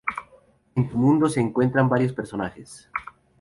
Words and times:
En 0.75 0.89
su 0.89 0.97
mundo 0.97 1.29
se 1.29 1.41
encuentran 1.41 1.87
varios 1.87 2.11
personajes. 2.11 2.89